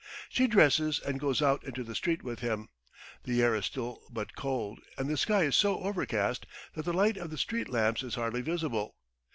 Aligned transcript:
She 0.29 0.47
dresses 0.47 0.99
and 0.99 1.19
goes 1.19 1.43
out 1.43 1.63
into 1.63 1.83
the 1.83 1.93
street 1.93 2.23
with 2.23 2.39
him. 2.39 2.69
The 3.23 3.43
air 3.43 3.53
is 3.53 3.67
still 3.67 4.01
but 4.09 4.35
cold, 4.35 4.79
and 4.97 5.07
the 5.07 5.15
sky 5.15 5.43
is 5.43 5.55
so 5.55 5.77
overcast 5.79 6.47
that 6.73 6.85
the 6.85 6.91
light 6.93 7.17
of 7.17 7.29
the 7.29 7.37
street 7.37 7.69
lamps 7.69 8.01
is 8.01 8.15
hardly 8.15 8.41
visible. 8.41 8.95